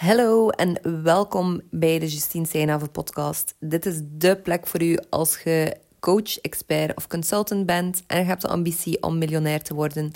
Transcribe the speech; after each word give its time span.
Hallo 0.00 0.48
en 0.48 1.02
welkom 1.02 1.60
bij 1.70 1.98
de 1.98 2.08
Justine 2.08 2.46
Seinhaven 2.46 2.90
podcast. 2.90 3.54
Dit 3.58 3.86
is 3.86 4.00
de 4.04 4.36
plek 4.36 4.66
voor 4.66 4.82
u 4.82 4.98
als 5.10 5.42
je 5.42 5.76
coach, 5.98 6.38
expert 6.38 6.96
of 6.96 7.06
consultant 7.06 7.66
bent 7.66 8.02
en 8.06 8.18
je 8.18 8.24
hebt 8.24 8.42
de 8.42 8.48
ambitie 8.48 9.02
om 9.02 9.18
miljonair 9.18 9.62
te 9.62 9.74
worden 9.74 10.10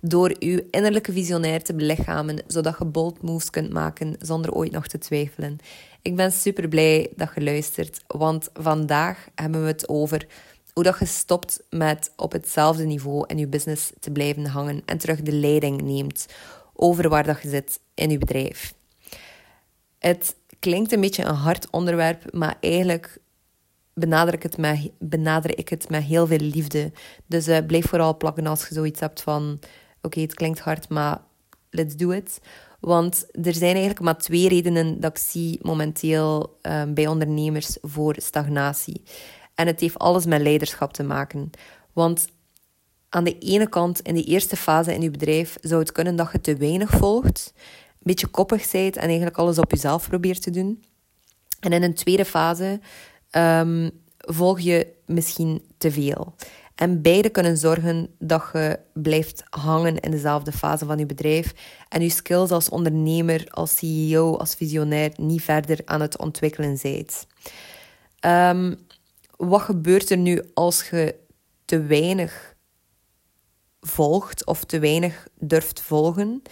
door 0.00 0.36
uw 0.38 0.60
innerlijke 0.70 1.12
visionair 1.12 1.62
te 1.62 1.74
belichamen, 1.74 2.42
zodat 2.46 2.76
je 2.78 2.84
bold 2.84 3.22
moves 3.22 3.50
kunt 3.50 3.72
maken 3.72 4.16
zonder 4.18 4.52
ooit 4.52 4.72
nog 4.72 4.86
te 4.86 4.98
twijfelen. 4.98 5.58
Ik 6.02 6.16
ben 6.16 6.32
super 6.32 6.68
blij 6.68 7.12
dat 7.16 7.30
je 7.34 7.42
luistert, 7.42 8.02
want 8.06 8.50
vandaag 8.52 9.28
hebben 9.34 9.60
we 9.60 9.66
het 9.66 9.88
over 9.88 10.26
hoe 10.72 10.84
dat 10.84 10.98
je 10.98 11.06
stopt 11.06 11.62
met 11.70 12.12
op 12.16 12.32
hetzelfde 12.32 12.84
niveau 12.84 13.24
in 13.26 13.38
je 13.38 13.48
business 13.48 13.92
te 14.00 14.10
blijven 14.10 14.46
hangen 14.46 14.82
en 14.84 14.98
terug 14.98 15.22
de 15.22 15.32
leiding 15.32 15.82
neemt 15.82 16.26
over 16.74 17.08
waar 17.08 17.24
dat 17.24 17.42
je 17.42 17.48
zit 17.48 17.80
in 17.94 18.10
je 18.10 18.18
bedrijf. 18.18 18.78
Het 20.00 20.36
klinkt 20.58 20.92
een 20.92 21.00
beetje 21.00 21.24
een 21.24 21.34
hard 21.34 21.70
onderwerp, 21.70 22.32
maar 22.32 22.56
eigenlijk 22.60 23.18
benader 23.94 24.34
ik 24.34 24.42
het 24.42 24.56
met, 24.56 24.90
benader 24.98 25.58
ik 25.58 25.68
het 25.68 25.88
met 25.88 26.02
heel 26.02 26.26
veel 26.26 26.38
liefde. 26.38 26.92
Dus 27.26 27.48
uh, 27.48 27.58
blijf 27.66 27.86
vooral 27.88 28.16
plakken 28.16 28.46
als 28.46 28.68
je 28.68 28.74
zoiets 28.74 29.00
hebt 29.00 29.22
van... 29.22 29.58
Oké, 30.02 30.20
het 30.20 30.34
klinkt 30.34 30.60
hard, 30.60 30.88
maar 30.88 31.20
let's 31.70 31.96
do 31.96 32.10
it. 32.10 32.40
Want 32.80 33.26
er 33.32 33.54
zijn 33.54 33.72
eigenlijk 33.72 34.00
maar 34.00 34.18
twee 34.18 34.48
redenen 34.48 35.00
dat 35.00 35.10
ik 35.10 35.18
zie 35.18 35.58
momenteel 35.62 36.58
um, 36.62 36.94
bij 36.94 37.06
ondernemers 37.06 37.76
voor 37.82 38.14
stagnatie. 38.18 39.02
En 39.54 39.66
het 39.66 39.80
heeft 39.80 39.98
alles 39.98 40.24
met 40.24 40.40
leiderschap 40.40 40.92
te 40.92 41.02
maken. 41.02 41.50
Want 41.92 42.26
aan 43.08 43.24
de 43.24 43.38
ene 43.38 43.68
kant, 43.68 44.00
in 44.00 44.14
de 44.14 44.24
eerste 44.24 44.56
fase 44.56 44.94
in 44.94 45.02
je 45.02 45.10
bedrijf, 45.10 45.56
zou 45.60 45.80
het 45.80 45.92
kunnen 45.92 46.16
dat 46.16 46.32
je 46.32 46.40
te 46.40 46.56
weinig 46.56 46.90
volgt 46.90 47.52
beetje 48.02 48.26
koppig 48.26 48.70
bent 48.70 48.96
en 48.96 49.06
eigenlijk 49.06 49.36
alles 49.36 49.58
op 49.58 49.70
jezelf 49.70 50.08
probeert 50.08 50.42
te 50.42 50.50
doen. 50.50 50.84
En 51.60 51.72
in 51.72 51.82
een 51.82 51.94
tweede 51.94 52.24
fase 52.24 52.80
um, 53.30 53.90
volg 54.18 54.60
je 54.60 54.86
misschien 55.06 55.62
te 55.78 55.90
veel. 55.90 56.34
En 56.74 57.02
beide 57.02 57.28
kunnen 57.28 57.56
zorgen 57.56 58.14
dat 58.18 58.44
je 58.52 58.78
blijft 58.92 59.42
hangen 59.50 60.00
in 60.00 60.10
dezelfde 60.10 60.52
fase 60.52 60.84
van 60.84 60.98
je 60.98 61.06
bedrijf 61.06 61.52
en 61.88 62.02
je 62.02 62.10
skills 62.10 62.50
als 62.50 62.68
ondernemer, 62.68 63.46
als 63.50 63.76
CEO, 63.76 64.36
als 64.36 64.54
visionair 64.54 65.12
niet 65.16 65.42
verder 65.42 65.78
aan 65.84 66.00
het 66.00 66.18
ontwikkelen 66.18 66.78
bent. 66.82 67.26
Um, 68.26 68.76
wat 69.36 69.60
gebeurt 69.60 70.10
er 70.10 70.16
nu 70.16 70.42
als 70.54 70.88
je 70.90 71.14
te 71.64 71.82
weinig 71.82 72.54
volgt 73.80 74.46
of 74.46 74.64
te 74.64 74.78
weinig 74.78 75.26
durft 75.38 75.80
volgen? 75.80 76.42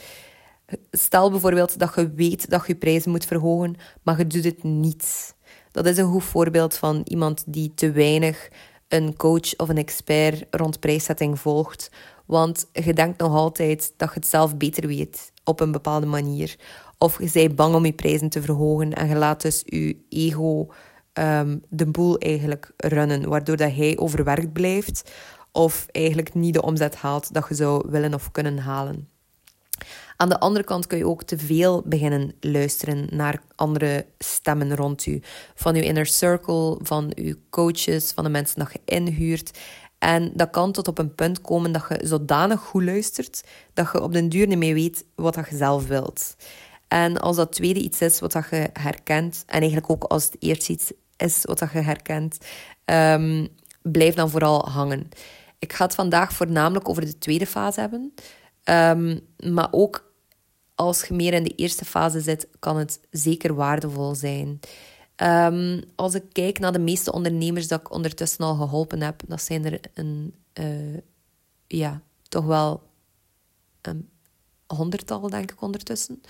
Stel 0.90 1.30
bijvoorbeeld 1.30 1.78
dat 1.78 1.92
je 1.94 2.12
weet 2.12 2.50
dat 2.50 2.66
je 2.66 2.74
prijzen 2.74 3.10
moet 3.10 3.24
verhogen, 3.24 3.76
maar 4.02 4.18
je 4.18 4.26
doet 4.26 4.44
het 4.44 4.62
niet. 4.62 5.36
Dat 5.72 5.86
is 5.86 5.96
een 5.96 6.10
goed 6.10 6.24
voorbeeld 6.24 6.76
van 6.76 7.00
iemand 7.04 7.44
die 7.46 7.72
te 7.74 7.90
weinig 7.90 8.48
een 8.88 9.16
coach 9.16 9.56
of 9.56 9.68
een 9.68 9.76
expert 9.76 10.44
rond 10.50 10.80
prijszetting 10.80 11.40
volgt. 11.40 11.90
Want 12.26 12.66
je 12.72 12.92
denkt 12.92 13.18
nog 13.18 13.34
altijd 13.34 13.92
dat 13.96 14.08
je 14.08 14.14
het 14.14 14.26
zelf 14.26 14.56
beter 14.56 14.86
weet 14.86 15.32
op 15.44 15.60
een 15.60 15.72
bepaalde 15.72 16.06
manier. 16.06 16.56
Of 16.98 17.22
je 17.22 17.30
bent 17.32 17.56
bang 17.56 17.74
om 17.74 17.84
je 17.84 17.92
prijzen 17.92 18.28
te 18.28 18.42
verhogen 18.42 18.92
en 18.92 19.08
je 19.08 19.14
laat 19.14 19.42
dus 19.42 19.62
je 19.64 19.96
ego 20.08 20.66
um, 21.12 21.62
de 21.68 21.86
boel 21.86 22.18
eigenlijk 22.18 22.72
runnen, 22.76 23.28
waardoor 23.28 23.56
dat 23.56 23.74
hij 23.74 23.98
overwerkt 23.98 24.52
blijft 24.52 25.10
of 25.52 25.86
eigenlijk 25.90 26.34
niet 26.34 26.54
de 26.54 26.62
omzet 26.62 26.96
haalt 26.96 27.34
dat 27.34 27.48
je 27.48 27.54
zou 27.54 27.90
willen 27.90 28.14
of 28.14 28.30
kunnen 28.30 28.58
halen. 28.58 29.08
Aan 30.16 30.28
de 30.28 30.40
andere 30.40 30.64
kant 30.64 30.86
kun 30.86 30.98
je 30.98 31.06
ook 31.06 31.22
te 31.22 31.38
veel 31.38 31.82
beginnen 31.84 32.34
luisteren 32.40 33.06
naar 33.10 33.42
andere 33.54 34.06
stemmen 34.18 34.76
rond 34.76 35.06
u. 35.06 35.20
Van 35.54 35.74
uw 35.74 35.82
inner 35.82 36.06
circle, 36.06 36.78
van 36.82 37.12
uw 37.14 37.34
coaches, 37.50 38.12
van 38.12 38.24
de 38.24 38.30
mensen 38.30 38.58
dat 38.58 38.72
je 38.72 38.80
inhuurt. 38.84 39.58
En 39.98 40.30
dat 40.34 40.50
kan 40.50 40.72
tot 40.72 40.88
op 40.88 40.98
een 40.98 41.14
punt 41.14 41.40
komen 41.40 41.72
dat 41.72 41.84
je 41.88 42.06
zodanig 42.06 42.60
goed 42.60 42.82
luistert 42.82 43.44
dat 43.74 43.88
je 43.92 44.02
op 44.02 44.12
den 44.12 44.28
duur 44.28 44.46
niet 44.46 44.58
meer 44.58 44.74
weet 44.74 45.04
wat 45.14 45.34
je 45.34 45.56
zelf 45.56 45.86
wilt. 45.86 46.36
En 46.88 47.18
als 47.20 47.36
dat 47.36 47.52
tweede 47.52 47.80
iets 47.80 48.00
is 48.00 48.20
wat 48.20 48.32
je 48.32 48.70
herkent, 48.72 49.42
en 49.46 49.60
eigenlijk 49.60 49.90
ook 49.90 50.04
als 50.04 50.24
het 50.24 50.36
eerste 50.38 50.72
iets 50.72 50.92
is 51.16 51.40
wat 51.42 51.58
je 51.58 51.78
herkent, 51.78 52.38
um, 52.84 53.48
blijf 53.82 54.14
dan 54.14 54.30
vooral 54.30 54.68
hangen. 54.68 55.08
Ik 55.58 55.72
ga 55.72 55.84
het 55.84 55.94
vandaag 55.94 56.32
voornamelijk 56.32 56.88
over 56.88 57.04
de 57.04 57.18
tweede 57.18 57.46
fase 57.46 57.80
hebben. 57.80 58.14
Um, 58.70 59.20
maar 59.52 59.68
ook 59.70 60.12
als 60.74 61.04
je 61.04 61.14
meer 61.14 61.32
in 61.32 61.44
de 61.44 61.54
eerste 61.54 61.84
fase 61.84 62.20
zit, 62.20 62.48
kan 62.58 62.76
het 62.76 63.00
zeker 63.10 63.54
waardevol 63.54 64.14
zijn. 64.14 64.60
Um, 65.16 65.82
als 65.94 66.14
ik 66.14 66.24
kijk 66.32 66.58
naar 66.58 66.72
de 66.72 66.78
meeste 66.78 67.12
ondernemers 67.12 67.68
dat 67.68 67.80
ik 67.80 67.92
ondertussen 67.92 68.44
al 68.44 68.54
geholpen 68.54 69.00
heb, 69.00 69.22
dat 69.26 69.42
zijn 69.42 69.64
er 69.64 69.80
een, 69.94 70.34
uh, 70.60 70.98
ja, 71.66 72.02
toch 72.28 72.44
wel 72.44 72.82
een 73.80 74.08
honderdtal, 74.66 75.28
denk 75.28 75.50
ik, 75.50 75.62
ondertussen. 75.62 76.22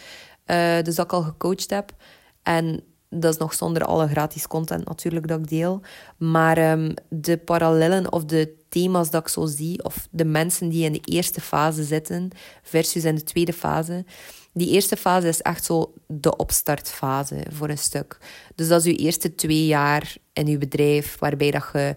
Uh, 0.46 0.82
dus 0.82 0.94
dat 0.94 1.04
ik 1.04 1.12
al 1.12 1.22
gecoacht 1.22 1.70
heb. 1.70 1.94
En 2.42 2.82
dat 3.10 3.32
is 3.32 3.38
nog 3.38 3.54
zonder 3.54 3.84
alle 3.84 4.08
gratis 4.08 4.46
content 4.46 4.84
natuurlijk 4.84 5.28
dat 5.28 5.38
ik 5.38 5.48
deel. 5.48 5.80
Maar 6.16 6.70
um, 6.72 6.94
de 7.08 7.36
parallellen 7.36 8.12
of 8.12 8.24
de 8.24 8.54
thema's 8.68 9.10
dat 9.10 9.22
ik 9.22 9.28
zo 9.28 9.46
zie, 9.46 9.84
of 9.84 10.08
de 10.10 10.24
mensen 10.24 10.68
die 10.68 10.84
in 10.84 10.92
de 10.92 11.00
eerste 11.04 11.40
fase 11.40 11.84
zitten 11.84 12.30
versus 12.62 13.04
in 13.04 13.14
de 13.14 13.22
tweede 13.22 13.52
fase. 13.52 14.04
Die 14.52 14.70
eerste 14.70 14.96
fase 14.96 15.28
is 15.28 15.42
echt 15.42 15.64
zo 15.64 15.92
de 16.06 16.36
opstartfase 16.36 17.44
voor 17.50 17.68
een 17.68 17.78
stuk. 17.78 18.18
Dus 18.54 18.68
dat 18.68 18.84
is 18.84 18.86
je 18.92 18.96
eerste 18.96 19.34
twee 19.34 19.66
jaar 19.66 20.16
in 20.32 20.46
je 20.46 20.58
bedrijf, 20.58 21.18
waarbij 21.18 21.50
dat 21.50 21.70
je 21.72 21.96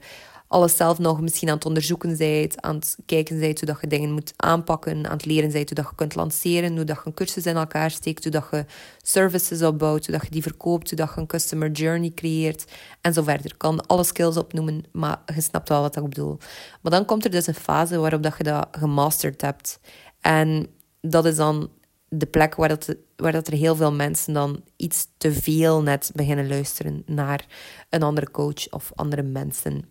alles 0.51 0.75
zelf 0.75 0.99
nog 0.99 1.21
misschien 1.21 1.49
aan 1.49 1.55
het 1.55 1.65
onderzoeken 1.65 2.17
bent, 2.17 2.61
aan 2.61 2.75
het 2.75 2.97
kijken 3.05 3.39
bent 3.39 3.61
hoe 3.61 3.77
je 3.81 3.87
dingen 3.87 4.11
moet 4.11 4.33
aanpakken, 4.35 5.05
aan 5.05 5.17
het 5.17 5.25
leren 5.25 5.51
bent 5.51 5.69
hoe 5.69 5.85
je 5.89 5.95
kunt 5.95 6.15
lanceren, 6.15 6.75
hoe 6.75 6.83
dat 6.83 6.95
je 6.95 7.01
een 7.05 7.13
cursus 7.13 7.45
in 7.45 7.55
elkaar 7.55 7.91
steekt, 7.91 8.23
hoe 8.23 8.31
dat 8.31 8.47
je 8.51 8.65
services 9.01 9.61
opbouwt, 9.61 10.05
hoe 10.05 10.15
dat 10.15 10.23
je 10.23 10.31
die 10.31 10.41
verkoopt, 10.41 10.89
hoe 10.89 10.97
dat 10.97 11.11
je 11.15 11.21
een 11.21 11.27
customer 11.27 11.71
journey 11.71 12.11
creëert 12.15 12.65
en 13.01 13.13
zo 13.13 13.21
verder. 13.21 13.45
Ik 13.45 13.57
kan 13.57 13.85
alle 13.87 14.03
skills 14.03 14.37
opnoemen, 14.37 14.83
maar 14.91 15.21
je 15.35 15.41
snapt 15.41 15.69
wel 15.69 15.81
wat 15.81 15.95
ik 15.95 16.03
bedoel. 16.03 16.37
Maar 16.81 16.91
dan 16.91 17.05
komt 17.05 17.25
er 17.25 17.31
dus 17.31 17.47
een 17.47 17.53
fase 17.53 17.97
waarop 17.97 18.23
dat 18.23 18.37
je 18.37 18.43
dat 18.43 18.67
gemasterd 18.71 19.41
hebt. 19.41 19.79
En 20.19 20.67
dat 21.01 21.25
is 21.25 21.35
dan 21.35 21.69
de 22.07 22.25
plek 22.25 22.55
waar, 22.55 22.69
dat, 22.69 22.95
waar 23.15 23.31
dat 23.31 23.47
er 23.47 23.53
heel 23.53 23.75
veel 23.75 23.91
mensen 23.91 24.33
dan 24.33 24.63
iets 24.75 25.07
te 25.17 25.33
veel 25.33 25.81
net 25.81 26.11
beginnen 26.15 26.47
luisteren 26.47 27.03
naar 27.05 27.45
een 27.89 28.03
andere 28.03 28.31
coach 28.31 28.69
of 28.69 28.91
andere 28.95 29.23
mensen. 29.23 29.90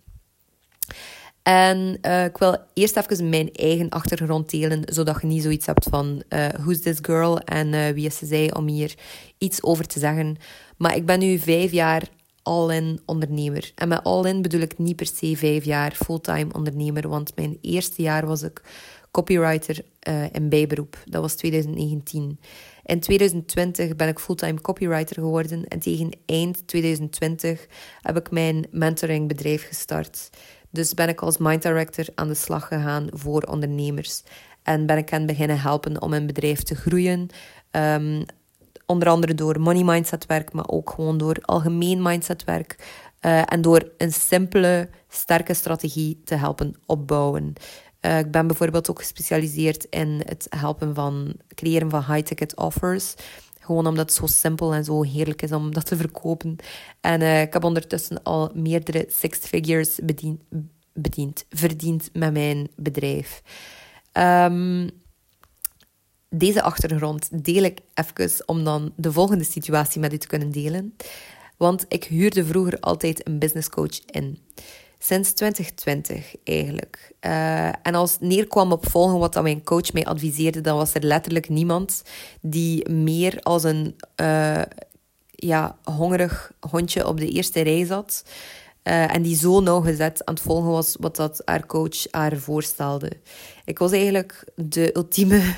En 1.42 1.98
uh, 2.02 2.24
ik 2.24 2.38
wil 2.38 2.56
eerst 2.74 2.96
even 2.96 3.28
mijn 3.28 3.52
eigen 3.52 3.88
achtergrond 3.88 4.50
delen, 4.50 4.82
zodat 4.84 5.20
je 5.20 5.26
niet 5.26 5.42
zoiets 5.42 5.66
hebt 5.66 5.86
van 5.90 6.22
uh, 6.28 6.46
who's 6.48 6.80
this 6.80 6.98
girl 7.02 7.38
en 7.38 7.72
uh, 7.72 7.88
wie 7.88 8.06
is 8.06 8.18
zij 8.18 8.54
om 8.54 8.68
hier 8.68 8.94
iets 9.38 9.62
over 9.62 9.86
te 9.86 9.98
zeggen. 9.98 10.36
Maar 10.76 10.96
ik 10.96 11.06
ben 11.06 11.18
nu 11.18 11.38
vijf 11.38 11.72
jaar 11.72 12.08
all-in 12.42 13.00
ondernemer. 13.06 13.72
En 13.74 13.88
met 13.88 14.04
all-in 14.04 14.42
bedoel 14.42 14.60
ik 14.60 14.78
niet 14.78 14.96
per 14.96 15.06
se 15.06 15.36
vijf 15.36 15.64
jaar 15.64 15.92
fulltime 15.92 16.52
ondernemer, 16.52 17.08
want 17.08 17.36
mijn 17.36 17.58
eerste 17.60 18.02
jaar 18.02 18.26
was 18.26 18.42
ik 18.42 18.62
copywriter 19.10 19.84
in 20.32 20.48
bijberoep. 20.48 20.96
Dat 21.04 21.22
was 21.22 21.34
2019. 21.34 22.38
In 22.84 23.00
2020 23.00 23.96
ben 23.96 24.08
ik 24.08 24.18
fulltime 24.18 24.60
copywriter 24.60 25.14
geworden 25.14 25.68
en 25.68 25.78
tegen 25.78 26.10
eind 26.26 26.66
2020 26.66 27.66
heb 28.00 28.16
ik 28.16 28.30
mijn 28.30 28.66
mentoringbedrijf 28.70 29.66
gestart. 29.66 30.30
Dus 30.70 30.94
ben 30.94 31.08
ik 31.08 31.20
als 31.20 31.38
mind 31.38 31.62
director 31.62 32.04
aan 32.14 32.28
de 32.28 32.34
slag 32.34 32.68
gegaan 32.68 33.06
voor 33.12 33.42
ondernemers. 33.42 34.22
En 34.62 34.86
ben 34.86 34.96
ik 34.96 35.08
hen 35.08 35.26
beginnen 35.26 35.60
helpen 35.60 36.02
om 36.02 36.12
een 36.12 36.26
bedrijf 36.26 36.62
te 36.62 36.74
groeien. 36.74 37.28
Um, 37.70 38.24
onder 38.86 39.08
andere 39.08 39.34
door 39.34 39.60
money 39.60 39.84
mindset 39.84 40.26
werk, 40.26 40.52
maar 40.52 40.68
ook 40.68 40.90
gewoon 40.90 41.18
door 41.18 41.38
algemeen 41.40 42.02
mindset 42.02 42.44
werk. 42.44 42.76
Uh, 43.20 43.52
en 43.52 43.60
door 43.60 43.90
een 43.96 44.12
simpele, 44.12 44.88
sterke 45.08 45.54
strategie 45.54 46.20
te 46.24 46.34
helpen 46.34 46.74
opbouwen. 46.86 47.52
Uh, 48.00 48.18
ik 48.18 48.30
ben 48.30 48.46
bijvoorbeeld 48.46 48.90
ook 48.90 48.98
gespecialiseerd 48.98 49.84
in 49.84 50.22
het 50.24 50.46
helpen 50.56 50.94
van 50.94 51.34
creëren 51.54 51.90
van 51.90 52.04
high-ticket 52.04 52.56
offers. 52.56 53.14
Gewoon 53.60 53.86
omdat 53.86 54.08
het 54.08 54.18
zo 54.18 54.26
simpel 54.26 54.74
en 54.74 54.84
zo 54.84 55.02
heerlijk 55.02 55.42
is 55.42 55.52
om 55.52 55.74
dat 55.74 55.86
te 55.86 55.96
verkopen. 55.96 56.56
En 57.00 57.20
uh, 57.20 57.40
ik 57.40 57.52
heb 57.52 57.64
ondertussen 57.64 58.22
al 58.22 58.50
meerdere 58.54 59.06
six 59.08 59.38
figures 59.38 59.98
bediend, 60.92 61.44
verdiend 61.50 62.10
met 62.12 62.32
mijn 62.32 62.68
bedrijf. 62.76 63.42
Um, 64.12 64.90
deze 66.28 66.62
achtergrond 66.62 67.44
deel 67.44 67.62
ik 67.62 67.80
even 67.94 68.48
om 68.48 68.64
dan 68.64 68.92
de 68.96 69.12
volgende 69.12 69.44
situatie 69.44 70.00
met 70.00 70.12
u 70.12 70.18
te 70.18 70.26
kunnen 70.26 70.50
delen. 70.50 70.96
Want 71.56 71.84
ik 71.88 72.04
huurde 72.04 72.44
vroeger 72.44 72.80
altijd 72.80 73.26
een 73.26 73.38
business 73.38 73.68
coach 73.68 74.00
in. 74.06 74.38
Sinds 75.02 75.32
2020 75.32 76.34
eigenlijk. 76.44 77.12
Uh, 77.20 77.66
en 77.66 77.94
als 77.94 78.16
neerkwam 78.18 78.72
op 78.72 78.90
volgen 78.90 79.18
wat 79.18 79.32
dat 79.32 79.42
mijn 79.42 79.64
coach 79.64 79.92
mij 79.92 80.04
adviseerde, 80.04 80.60
dan 80.60 80.76
was 80.76 80.94
er 80.94 81.02
letterlijk 81.02 81.48
niemand 81.48 82.02
die 82.40 82.88
meer 82.88 83.40
als 83.42 83.62
een 83.64 83.96
uh, 84.20 84.62
ja, 85.30 85.78
hongerig 85.84 86.52
hondje 86.70 87.06
op 87.06 87.18
de 87.18 87.28
eerste 87.28 87.60
rij 87.60 87.84
zat. 87.84 88.24
Uh, 88.84 89.14
en 89.14 89.22
die 89.22 89.36
zo 89.36 89.60
nauwgezet 89.60 90.24
aan 90.24 90.34
het 90.34 90.42
volgen 90.42 90.70
was 90.70 90.96
wat 91.00 91.16
dat 91.16 91.42
haar 91.44 91.66
coach 91.66 92.10
haar 92.10 92.36
voorstelde. 92.36 93.12
Ik 93.64 93.78
was 93.78 93.92
eigenlijk 93.92 94.44
de 94.54 94.96
ultieme, 94.96 95.54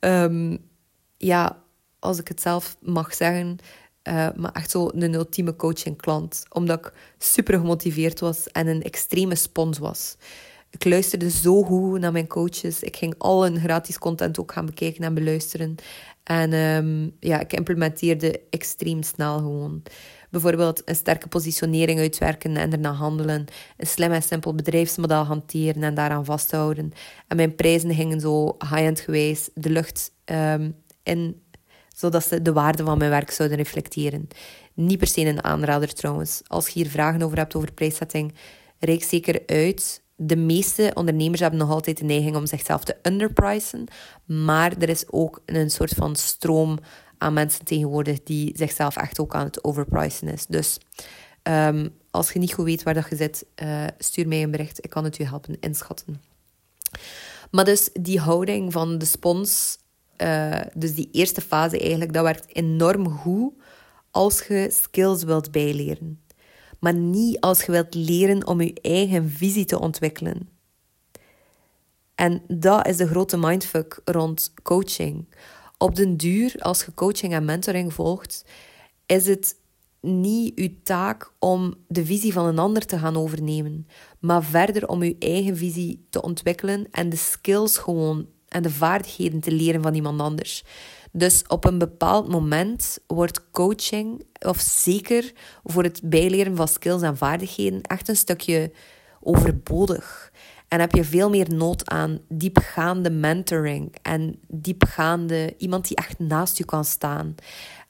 um, 0.00 0.58
ja, 1.16 1.62
als 1.98 2.18
ik 2.18 2.28
het 2.28 2.40
zelf 2.40 2.76
mag 2.80 3.14
zeggen, 3.14 3.58
uh, 4.08 4.28
maar 4.36 4.52
echt 4.52 4.70
zo 4.70 4.90
een 4.94 5.14
ultieme 5.14 5.56
coach 5.56 5.84
en 5.84 5.96
klant. 5.96 6.44
Omdat 6.48 6.78
ik 6.78 6.92
super 7.18 7.58
gemotiveerd 7.58 8.20
was 8.20 8.46
en 8.46 8.66
een 8.66 8.82
extreme 8.82 9.34
spons 9.34 9.78
was. 9.78 10.16
Ik 10.70 10.84
luisterde 10.84 11.30
zo 11.30 11.62
goed 11.62 12.00
naar 12.00 12.12
mijn 12.12 12.26
coaches. 12.26 12.82
Ik 12.82 12.96
ging 12.96 13.14
al 13.18 13.42
hun 13.42 13.60
gratis 13.60 13.98
content 13.98 14.38
ook 14.38 14.52
gaan 14.52 14.66
bekijken 14.66 15.04
en 15.04 15.14
beluisteren. 15.14 15.74
En 16.22 16.52
um, 16.52 17.16
ja, 17.20 17.40
ik 17.40 17.52
implementeerde 17.52 18.40
extreem 18.50 19.02
snel 19.02 19.38
gewoon. 19.38 19.82
Bijvoorbeeld 20.30 20.82
een 20.84 20.94
sterke 20.94 21.28
positionering 21.28 21.98
uitwerken 21.98 22.56
en 22.56 22.70
daarna 22.70 22.92
handelen. 22.92 23.44
Een 23.76 23.86
slim 23.86 24.12
en 24.12 24.22
simpel 24.22 24.54
bedrijfsmodel 24.54 25.22
hanteren 25.24 25.82
en 25.82 25.94
daaraan 25.94 26.24
vasthouden. 26.24 26.92
En 27.28 27.36
mijn 27.36 27.54
prijzen 27.54 27.94
gingen 27.94 28.20
zo 28.20 28.56
high-end 28.58 29.00
gewijs 29.00 29.50
de 29.54 29.70
lucht 29.70 30.12
um, 30.24 30.74
in 31.02 31.42
zodat 31.96 32.24
ze 32.24 32.42
de 32.42 32.52
waarde 32.52 32.84
van 32.84 32.98
mijn 32.98 33.10
werk 33.10 33.30
zouden 33.30 33.58
reflecteren. 33.58 34.28
Niet 34.74 34.98
per 34.98 35.06
se 35.06 35.20
een 35.20 35.44
aanrader 35.44 35.94
trouwens. 35.94 36.42
Als 36.46 36.66
je 36.66 36.72
hier 36.72 36.90
vragen 36.90 37.22
over 37.22 37.38
hebt 37.38 37.54
over 37.54 37.72
prijszetting, 37.72 38.34
reik 38.78 39.02
zeker 39.02 39.42
uit. 39.46 40.02
De 40.16 40.36
meeste 40.36 40.90
ondernemers 40.94 41.40
hebben 41.40 41.58
nog 41.58 41.70
altijd 41.70 41.98
de 41.98 42.04
neiging 42.04 42.36
om 42.36 42.46
zichzelf 42.46 42.84
te 42.84 42.96
underpricen, 43.02 43.86
maar 44.24 44.72
er 44.78 44.88
is 44.88 45.04
ook 45.10 45.42
een 45.46 45.70
soort 45.70 45.92
van 45.92 46.16
stroom 46.16 46.78
aan 47.18 47.32
mensen 47.32 47.64
tegenwoordig 47.64 48.22
die 48.22 48.52
zichzelf 48.56 48.96
echt 48.96 49.20
ook 49.20 49.34
aan 49.34 49.44
het 49.44 49.64
overpricen 49.64 50.28
is. 50.28 50.46
Dus 50.46 50.78
um, 51.42 51.94
als 52.10 52.32
je 52.32 52.38
niet 52.38 52.52
goed 52.52 52.64
weet 52.64 52.82
waar 52.82 52.94
dat 52.94 53.08
je 53.10 53.16
zit, 53.16 53.44
uh, 53.62 53.84
stuur 53.98 54.28
mij 54.28 54.42
een 54.42 54.50
bericht. 54.50 54.84
Ik 54.84 54.90
kan 54.90 55.04
het 55.04 55.18
u 55.18 55.24
helpen 55.24 55.56
inschatten. 55.60 56.20
Maar 57.50 57.64
dus 57.64 57.90
die 57.92 58.20
houding 58.20 58.72
van 58.72 58.98
de 58.98 59.04
spons 59.04 59.78
uh, 60.22 60.60
dus 60.74 60.94
die 60.94 61.08
eerste 61.12 61.40
fase 61.40 61.78
eigenlijk, 61.78 62.12
dat 62.12 62.24
werkt 62.24 62.56
enorm 62.56 63.08
goed 63.08 63.52
als 64.10 64.46
je 64.46 64.68
skills 64.72 65.22
wilt 65.22 65.50
bijleren. 65.50 66.20
Maar 66.78 66.94
niet 66.94 67.40
als 67.40 67.62
je 67.62 67.72
wilt 67.72 67.94
leren 67.94 68.46
om 68.46 68.60
je 68.60 68.74
eigen 68.82 69.30
visie 69.30 69.64
te 69.64 69.80
ontwikkelen. 69.80 70.48
En 72.14 72.42
dat 72.48 72.86
is 72.86 72.96
de 72.96 73.06
grote 73.06 73.36
mindfuck 73.36 74.00
rond 74.04 74.52
coaching. 74.62 75.34
Op 75.78 75.94
den 75.94 76.16
duur, 76.16 76.54
als 76.58 76.84
je 76.84 76.94
coaching 76.94 77.32
en 77.32 77.44
mentoring 77.44 77.92
volgt, 77.92 78.44
is 79.06 79.26
het 79.26 79.56
niet 80.00 80.58
uw 80.58 80.68
taak 80.82 81.32
om 81.38 81.74
de 81.88 82.04
visie 82.04 82.32
van 82.32 82.46
een 82.46 82.58
ander 82.58 82.86
te 82.86 82.98
gaan 82.98 83.16
overnemen, 83.16 83.86
maar 84.18 84.42
verder 84.42 84.88
om 84.88 85.02
uw 85.02 85.14
eigen 85.18 85.56
visie 85.56 86.06
te 86.10 86.22
ontwikkelen 86.22 86.86
en 86.90 87.08
de 87.08 87.16
skills 87.16 87.78
gewoon 87.78 88.26
en 88.52 88.62
de 88.62 88.70
vaardigheden 88.70 89.40
te 89.40 89.52
leren 89.52 89.82
van 89.82 89.94
iemand 89.94 90.20
anders. 90.20 90.64
Dus 91.12 91.44
op 91.46 91.64
een 91.64 91.78
bepaald 91.78 92.28
moment 92.28 92.98
wordt 93.06 93.50
coaching, 93.50 94.24
of 94.38 94.60
zeker 94.60 95.32
voor 95.64 95.82
het 95.82 96.00
bijleren 96.04 96.56
van 96.56 96.68
skills 96.68 97.02
en 97.02 97.16
vaardigheden, 97.16 97.82
echt 97.82 98.08
een 98.08 98.16
stukje 98.16 98.72
overbodig. 99.20 100.32
En 100.68 100.80
heb 100.80 100.92
je 100.92 101.04
veel 101.04 101.30
meer 101.30 101.54
nood 101.54 101.88
aan 101.90 102.20
diepgaande 102.28 103.10
mentoring 103.10 103.94
en 104.02 104.40
diepgaande 104.48 105.54
iemand 105.58 105.88
die 105.88 105.96
echt 105.96 106.18
naast 106.18 106.58
je 106.58 106.64
kan 106.64 106.84
staan. 106.84 107.34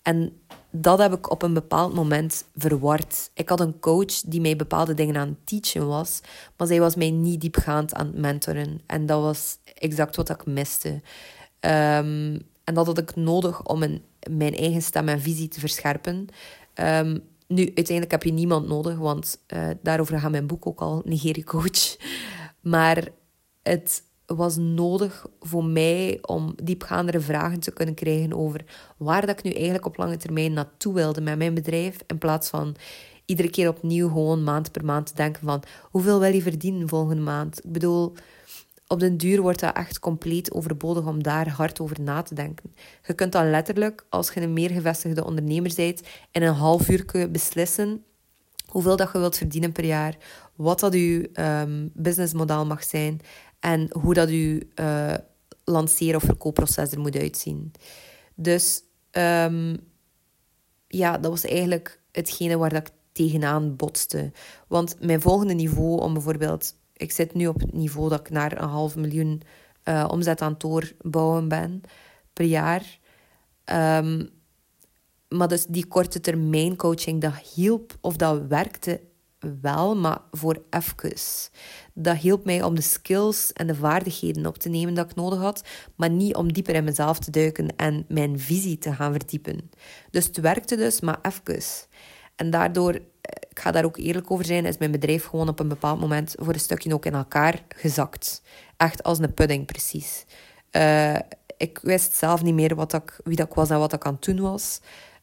En 0.03 0.41
dat 0.70 0.99
heb 0.99 1.12
ik 1.12 1.31
op 1.31 1.43
een 1.43 1.55
bepaald 1.55 1.94
moment 1.94 2.44
verward. 2.55 3.31
Ik 3.35 3.49
had 3.49 3.61
een 3.61 3.79
coach 3.81 4.20
die 4.26 4.41
mij 4.41 4.56
bepaalde 4.56 4.94
dingen 4.94 5.17
aan 5.17 5.29
het 5.29 5.47
teachen 5.47 5.87
was, 5.87 6.20
maar 6.56 6.67
zij 6.67 6.81
was 6.81 6.94
mij 6.94 7.11
niet 7.11 7.41
diepgaand 7.41 7.94
aan 7.94 8.06
het 8.06 8.19
mentoren. 8.19 8.81
En 8.87 9.06
dat 9.06 9.23
was 9.23 9.58
exact 9.82 10.17
wat 10.17 10.31
ik 10.31 10.46
miste. 10.46 10.88
Um, 11.61 12.40
en 12.64 12.75
dat 12.75 12.87
had 12.87 12.99
ik 12.99 13.17
nodig 13.17 13.64
om 13.64 13.82
een, 13.82 14.02
mijn 14.31 14.55
eigen 14.55 14.82
stem 14.82 15.08
en 15.08 15.20
visie 15.20 15.49
te 15.49 15.61
verscherpen. 15.61 16.29
Um, 16.75 17.20
nu, 17.46 17.64
uiteindelijk 17.64 18.11
heb 18.11 18.23
je 18.23 18.32
niemand 18.32 18.69
nodig, 18.69 18.99
want 18.99 19.38
uh, 19.55 19.69
daarover 19.82 20.19
gaat 20.19 20.31
mijn 20.31 20.46
boek 20.46 20.67
ook 20.67 20.81
al, 20.81 21.02
Nigeria 21.05 21.43
Coach. 21.43 21.96
Maar 22.61 23.08
het 23.62 24.02
was 24.26 24.56
nodig 24.56 25.26
voor 25.40 25.64
mij 25.64 26.19
om 26.23 26.55
diepgaandere 26.62 27.20
vragen 27.20 27.61
te 27.61 27.73
kunnen 27.73 27.94
krijgen 27.94 28.32
over 28.32 28.64
waar 28.96 29.26
dat 29.26 29.38
ik 29.38 29.43
nu 29.43 29.50
eigenlijk 29.50 29.87
op 29.87 29.96
lange 29.96 30.17
termijn 30.17 30.52
naartoe 30.52 30.94
wilde 30.94 31.20
met 31.20 31.38
mijn 31.38 31.55
bedrijf. 31.55 31.96
In 32.06 32.19
plaats 32.19 32.49
van 32.49 32.76
iedere 33.25 33.50
keer 33.50 33.69
opnieuw 33.69 34.08
gewoon 34.08 34.44
maand 34.44 34.73
per 34.73 34.84
maand 34.84 35.06
te 35.06 35.14
denken 35.14 35.43
van 35.44 35.62
hoeveel 35.82 36.20
wil 36.20 36.32
je 36.32 36.43
verdienen 36.43 36.88
volgende 36.88 37.23
maand. 37.23 37.64
Ik 37.64 37.73
bedoel, 37.73 38.12
op 38.93 39.00
den 39.00 39.17
duur 39.17 39.41
wordt 39.41 39.61
dat 39.61 39.77
echt 39.77 39.99
compleet 39.99 40.53
overbodig 40.53 41.06
om 41.06 41.23
daar 41.23 41.49
hard 41.49 41.81
over 41.81 42.00
na 42.00 42.23
te 42.23 42.35
denken. 42.35 42.75
Je 43.06 43.15
kunt 43.15 43.33
dan 43.33 43.50
letterlijk, 43.50 44.06
als 44.09 44.33
je 44.33 44.41
een 44.41 44.53
meer 44.53 44.71
gevestigde 44.71 45.25
ondernemer 45.25 45.73
bent, 45.77 46.00
in 46.31 46.43
een 46.43 46.55
half 46.55 46.89
uur 46.89 47.31
beslissen 47.31 48.05
hoeveel 48.67 48.97
dat 48.97 49.12
je 49.12 49.19
wilt 49.19 49.37
verdienen 49.37 49.73
per 49.73 49.85
jaar, 49.85 50.17
wat 50.56 50.81
dat 50.81 50.93
je 50.93 51.31
um, 51.35 51.91
businessmodel 51.94 52.67
mag 52.67 52.85
zijn 52.85 53.21
en 53.61 53.89
hoe 53.99 54.15
dat 54.15 54.29
je 54.29 54.67
uh, 54.81 55.15
lanceer- 55.65 56.17
of 56.17 56.23
verkoopproces 56.23 56.93
er 56.93 57.00
moet 57.00 57.17
uitzien. 57.17 57.73
Dus 58.35 58.83
um, 59.11 59.77
ja, 60.89 61.19
dat 61.19 61.31
was 61.31 61.44
eigenlijk 61.44 62.00
hetgene 62.11 62.56
waar 62.56 62.73
dat 62.73 62.87
ik 62.87 62.93
tegenaan 63.12 63.77
botste. 63.77 64.33
Want 64.69 64.97
mijn 65.00 65.21
volgende 65.21 65.55
niveau 65.55 66.00
om 66.00 66.12
bijvoorbeeld... 66.12 66.75
Ik 67.02 67.12
zit 67.12 67.34
nu 67.34 67.46
op 67.46 67.60
het 67.60 67.72
niveau 67.72 68.08
dat 68.08 68.20
ik 68.20 68.31
naar 68.31 68.62
een 68.62 68.69
half 68.69 68.96
miljoen 68.96 69.43
uh, 69.84 70.08
omzet 70.10 70.40
aan 70.40 70.50
het 70.52 70.60
doorbouwen 70.60 71.49
ben 71.49 71.81
per 72.32 72.44
jaar. 72.44 72.99
Um, 73.64 74.28
maar 75.28 75.49
dus 75.49 75.66
die 75.66 75.87
korte 75.87 76.20
termijn 76.20 76.76
coaching, 76.76 77.20
dat 77.20 77.34
hielp 77.54 77.96
of 78.00 78.16
dat 78.16 78.46
werkte 78.46 79.00
wel, 79.60 79.96
maar 79.96 80.20
voor 80.31 80.62
even. 80.70 81.50
Dat 81.94 82.16
hielp 82.16 82.44
mij 82.44 82.62
om 82.62 82.75
de 82.75 82.81
skills 82.81 83.52
en 83.52 83.66
de 83.66 83.75
vaardigheden 83.75 84.46
op 84.46 84.58
te 84.58 84.69
nemen 84.69 84.94
dat 84.94 85.10
ik 85.10 85.16
nodig 85.16 85.38
had, 85.38 85.64
maar 85.96 86.10
niet 86.10 86.34
om 86.34 86.52
dieper 86.52 86.75
in 86.75 86.84
mezelf 86.84 87.19
te 87.19 87.31
duiken 87.31 87.76
en 87.76 88.05
mijn 88.08 88.38
visie 88.38 88.78
te 88.78 88.93
gaan 88.93 89.12
verdiepen. 89.12 89.70
Dus 90.10 90.26
het 90.26 90.37
werkte 90.40 90.76
dus, 90.76 91.00
maar 91.00 91.19
even. 91.22 91.62
En 92.36 92.51
daardoor, 92.51 92.94
ik 93.48 93.58
ga 93.58 93.70
daar 93.70 93.84
ook 93.84 93.96
eerlijk 93.96 94.31
over 94.31 94.44
zijn, 94.44 94.67
is 94.67 94.79
mijn 94.79 94.91
bedrijf 94.91 95.24
gewoon 95.24 95.48
op 95.48 95.58
een 95.60 95.69
bepaald 95.69 96.01
moment 96.01 96.34
voor 96.39 96.53
een 96.53 96.60
stukje 96.60 96.94
ook 96.94 97.05
in 97.05 97.15
elkaar 97.15 97.62
gezakt. 97.69 98.43
Echt 98.77 99.03
als 99.03 99.19
een 99.19 99.34
pudding, 99.34 99.67
precies. 99.67 100.24
Uh, 100.72 101.19
ik 101.56 101.79
wist 101.82 102.15
zelf 102.15 102.43
niet 102.43 102.55
meer 102.55 102.74
wat 102.74 102.93
ik, 102.93 103.20
wie 103.24 103.36
dat 103.36 103.46
ik 103.46 103.55
was 103.55 103.70
en 103.70 103.79
wat 103.79 103.93
ik 103.93 104.05
aan 104.05 104.15
het 104.15 104.24
doen 104.24 104.41
was. 104.41 104.81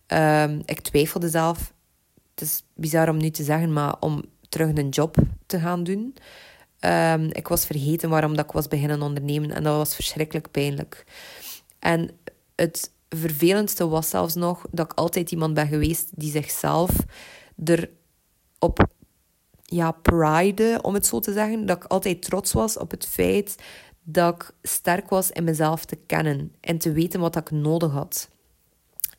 Um, 0.08 0.62
ik 0.66 0.80
twijfelde 0.82 1.30
zelf 1.30 1.74
het 2.39 2.48
is 2.48 2.63
bizar 2.75 3.10
om 3.10 3.18
nu 3.18 3.30
te 3.30 3.44
zeggen, 3.44 3.74
maar 3.74 3.96
om 4.00 4.24
terug 4.50 4.78
een 4.78 4.89
job 4.89 5.16
te 5.46 5.60
gaan 5.60 5.84
doen. 5.84 6.16
Um, 6.80 7.30
ik 7.32 7.48
was 7.48 7.66
vergeten 7.66 8.10
waarom 8.10 8.36
dat 8.36 8.46
ik 8.46 8.51
was 8.51 8.68
beginnen 8.68 9.01
ondernemen 9.01 9.51
en 9.51 9.63
dat 9.63 9.75
was 9.75 9.96
verschrikkelijk 9.96 10.51
pijnlijk. 10.51 11.06
En 11.80 12.10
het 12.56 12.92
vervelendste 13.10 13.88
was 13.88 14.10
zelfs 14.10 14.36
nog 14.36 14.66
dat 14.72 14.92
ik 14.92 14.98
altijd 14.98 15.32
iemand 15.32 15.54
ben 15.54 15.68
geweest 15.68 16.10
die 16.16 16.32
zichzelf 16.32 16.89
er 17.63 17.89
op 18.60 18.88
ja, 19.63 19.92
pride, 19.92 20.80
om 20.82 20.94
het 20.94 21.06
zo 21.06 21.20
te 21.20 21.34
zeggen. 21.34 21.66
Dat 21.66 21.78
ik 21.78 21.84
altijd 21.84 22.22
trots 22.22 22.54
was 22.54 22.78
op 22.78 22.92
het 22.92 23.06
feit 23.06 23.56
dat 24.04 24.36
ik 24.36 24.51
sterk 24.62 25.10
was 25.10 25.32
in 25.32 25.44
mezelf 25.44 25.86
te 25.86 25.96
kennen 25.96 26.56
en 26.60 26.78
te 26.78 26.92
weten 26.92 27.20
wat 27.20 27.36
ik 27.36 27.51
nodig 27.51 27.92
had 27.92 28.30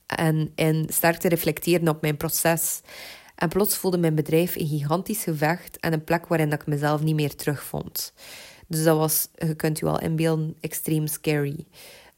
en, 0.07 0.53
en 0.55 0.87
sterk 0.89 1.17
te 1.17 1.29
reflecteren 1.29 1.89
op 1.89 2.01
mijn 2.01 2.17
proces. 2.17 2.81
En 3.35 3.49
plots 3.49 3.77
voelde 3.77 3.99
mijn 3.99 4.15
bedrijf 4.15 4.57
een 4.57 4.67
gigantisch 4.67 5.23
gevecht 5.23 5.79
en 5.81 5.93
een 5.93 6.05
plek 6.05 6.27
waarin 6.27 6.53
ik 6.53 6.67
mezelf 6.67 7.03
niet 7.03 7.15
meer 7.15 7.35
terugvond. 7.35 8.13
Dus 8.67 8.85
dat 8.85 8.97
was, 8.97 9.29
je 9.35 9.55
kunt 9.55 9.79
je 9.79 9.85
wel 9.85 10.01
inbeelden, 10.01 10.57
extreem 10.61 11.07
scary. 11.07 11.67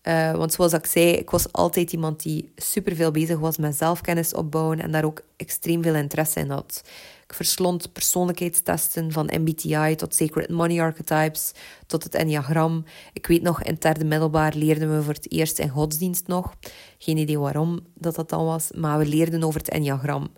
Uh, 0.08 0.32
want 0.32 0.52
zoals 0.52 0.72
ik 0.72 0.86
zei, 0.86 1.10
ik 1.12 1.30
was 1.30 1.52
altijd 1.52 1.92
iemand 1.92 2.22
die 2.22 2.52
superveel 2.56 3.10
bezig 3.10 3.38
was 3.38 3.56
met 3.56 3.76
zelfkennis 3.76 4.34
opbouwen 4.34 4.80
en 4.80 4.90
daar 4.90 5.04
ook 5.04 5.22
extreem 5.36 5.82
veel 5.82 5.94
interesse 5.94 6.40
in 6.40 6.50
had. 6.50 6.82
Ik 7.26 7.34
verslond 7.34 7.92
persoonlijkheidstesten 7.92 9.12
van 9.12 9.30
MBTI 9.40 9.94
tot 9.96 10.14
Sacred 10.14 10.48
Money 10.48 10.80
Archetypes 10.80 11.52
tot 11.86 12.04
het 12.04 12.14
Enneagram. 12.14 12.84
Ik 13.12 13.26
weet 13.26 13.42
nog, 13.42 13.62
in 13.62 13.76
derde 13.78 14.04
middelbaar 14.04 14.54
leerden 14.54 14.96
we 14.96 15.02
voor 15.02 15.14
het 15.14 15.32
eerst 15.32 15.58
in 15.58 15.68
godsdienst 15.68 16.26
nog. 16.26 16.54
Geen 16.98 17.16
idee 17.16 17.38
waarom 17.38 17.80
dat 17.94 18.14
dat 18.14 18.28
dan 18.28 18.44
was, 18.44 18.70
maar 18.74 18.98
we 18.98 19.06
leerden 19.06 19.44
over 19.44 19.60
het 19.60 19.68
Enneagram. 19.68 20.32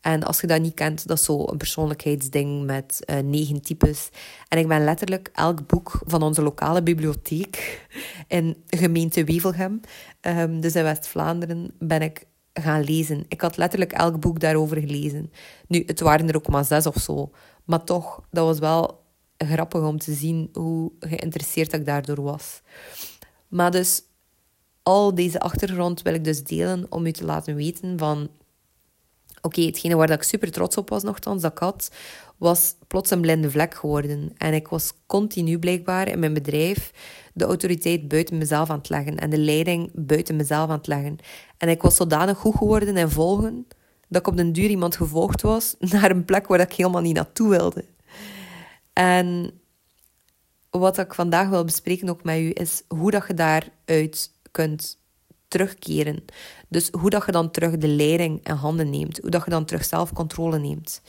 En 0.00 0.22
als 0.22 0.40
je 0.40 0.46
dat 0.46 0.60
niet 0.60 0.74
kent, 0.74 1.06
dat 1.06 1.18
is 1.18 1.24
zo 1.24 1.46
een 1.46 1.56
persoonlijkheidsding 1.56 2.66
met 2.66 3.02
uh, 3.04 3.18
negen 3.18 3.62
types. 3.62 4.08
En 4.48 4.58
ik 4.58 4.68
ben 4.68 4.84
letterlijk 4.84 5.30
elk 5.32 5.66
boek 5.66 6.00
van 6.06 6.22
onze 6.22 6.42
lokale 6.42 6.82
bibliotheek 6.82 7.86
in 8.28 8.56
gemeente 8.66 9.24
Wevelgem, 9.24 9.80
um, 10.20 10.60
dus 10.60 10.74
in 10.74 10.82
West-Vlaanderen, 10.82 11.70
ben 11.78 12.02
ik 12.02 12.26
gaan 12.52 12.84
lezen. 12.84 13.24
Ik 13.28 13.40
had 13.40 13.56
letterlijk 13.56 13.92
elk 13.92 14.20
boek 14.20 14.40
daarover 14.40 14.80
gelezen. 14.80 15.32
Nu, 15.66 15.82
het 15.86 16.00
waren 16.00 16.28
er 16.28 16.36
ook 16.36 16.48
maar 16.48 16.64
zes 16.64 16.86
of 16.86 16.96
zo. 16.96 17.30
Maar 17.64 17.84
toch, 17.84 18.20
dat 18.30 18.44
was 18.44 18.58
wel 18.58 19.04
grappig 19.36 19.82
om 19.82 19.98
te 19.98 20.12
zien 20.12 20.48
hoe 20.52 20.92
geïnteresseerd 21.00 21.72
ik 21.72 21.84
daardoor 21.84 22.22
was. 22.22 22.62
Maar 23.48 23.70
dus, 23.70 24.02
al 24.82 25.14
deze 25.14 25.40
achtergrond 25.40 26.02
wil 26.02 26.14
ik 26.14 26.24
dus 26.24 26.44
delen 26.44 26.86
om 26.88 27.06
u 27.06 27.12
te 27.12 27.24
laten 27.24 27.54
weten 27.54 27.98
van... 27.98 28.30
Oké, 29.42 29.60
hetgene 29.60 29.96
waar 29.96 30.10
ik 30.10 30.22
super 30.22 30.50
trots 30.50 30.76
op 30.76 30.88
was 30.88 31.02
nogthans, 31.02 31.42
dat 31.42 31.52
ik 31.52 31.58
had, 31.58 31.90
was 32.36 32.74
plots 32.86 33.10
een 33.10 33.20
blinde 33.20 33.50
vlek 33.50 33.74
geworden. 33.74 34.32
En 34.36 34.54
ik 34.54 34.68
was 34.68 34.92
continu 35.06 35.58
blijkbaar 35.58 36.08
in 36.08 36.18
mijn 36.18 36.34
bedrijf 36.34 36.92
de 37.34 37.44
autoriteit 37.44 38.08
buiten 38.08 38.38
mezelf 38.38 38.70
aan 38.70 38.78
het 38.78 38.88
leggen 38.88 39.18
en 39.18 39.30
de 39.30 39.38
leiding 39.38 39.90
buiten 39.94 40.36
mezelf 40.36 40.70
aan 40.70 40.76
het 40.76 40.86
leggen. 40.86 41.18
En 41.58 41.68
ik 41.68 41.82
was 41.82 41.96
zodanig 41.96 42.38
goed 42.38 42.56
geworden 42.56 42.96
in 42.96 43.10
volgen, 43.10 43.66
dat 44.08 44.20
ik 44.20 44.26
op 44.26 44.36
den 44.36 44.52
duur 44.52 44.68
iemand 44.68 44.96
gevolgd 44.96 45.42
was 45.42 45.74
naar 45.92 46.10
een 46.10 46.24
plek 46.24 46.46
waar 46.46 46.60
ik 46.60 46.72
helemaal 46.72 47.00
niet 47.00 47.14
naartoe 47.14 47.48
wilde. 47.48 47.84
En 48.92 49.50
wat 50.70 50.98
ik 50.98 51.14
vandaag 51.14 51.48
wil 51.48 51.64
bespreken 51.64 52.08
ook 52.08 52.24
met 52.24 52.38
u, 52.38 52.50
is 52.54 52.82
hoe 52.88 53.10
dat 53.10 53.24
je 53.26 53.34
daaruit 53.34 54.30
kunt 54.50 54.98
terugkeren. 55.50 56.24
Dus 56.68 56.88
hoe 56.90 57.10
dat 57.10 57.26
je 57.26 57.32
dan 57.32 57.50
terug 57.50 57.76
de 57.78 57.88
leiding 57.88 58.46
in 58.46 58.54
handen 58.54 58.90
neemt. 58.90 59.18
Hoe 59.18 59.30
dat 59.30 59.44
je 59.44 59.50
dan 59.50 59.64
terug 59.64 59.84
zelfcontrole 59.84 60.58
neemt. 60.58 61.02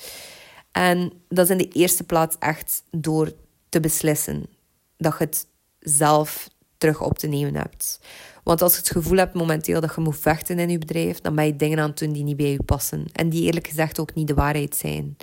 En 0.71 1.13
dat 1.29 1.45
is 1.45 1.51
in 1.51 1.57
de 1.57 1.67
eerste 1.67 2.03
plaats 2.03 2.35
echt 2.39 2.83
door 2.91 3.31
te 3.69 3.79
beslissen 3.79 4.45
dat 4.97 5.15
je 5.17 5.23
het 5.23 5.47
zelf 5.79 6.49
terug 6.77 7.01
op 7.01 7.17
te 7.17 7.27
nemen 7.27 7.55
hebt. 7.55 7.99
Want 8.43 8.61
als 8.61 8.73
je 8.73 8.79
het 8.79 8.91
gevoel 8.91 9.17
hebt 9.17 9.33
momenteel 9.33 9.81
dat 9.81 9.95
je 9.95 10.01
moet 10.01 10.17
vechten 10.17 10.59
in 10.59 10.69
je 10.69 10.77
bedrijf, 10.77 11.19
dan 11.19 11.35
ben 11.35 11.45
je 11.45 11.55
dingen 11.55 11.79
aan 11.79 11.89
het 11.89 11.97
doen 11.97 12.11
die 12.11 12.23
niet 12.23 12.37
bij 12.37 12.51
je 12.51 12.63
passen. 12.63 13.05
En 13.11 13.29
die 13.29 13.43
eerlijk 13.43 13.67
gezegd 13.67 13.99
ook 13.99 14.13
niet 14.13 14.27
de 14.27 14.33
waarheid 14.33 14.75
zijn. 14.75 15.17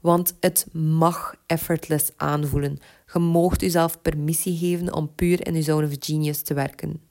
Want 0.00 0.34
het 0.40 0.66
mag 0.72 1.34
effortless 1.46 2.10
aanvoelen. 2.16 2.78
Je 3.12 3.18
moogt 3.18 3.60
jezelf 3.60 4.02
permissie 4.02 4.58
geven 4.58 4.94
om 4.94 5.14
puur 5.14 5.46
in 5.46 5.54
je 5.54 5.62
zone 5.62 5.86
of 5.86 5.92
genius 5.98 6.42
te 6.42 6.54
werken. 6.54 7.02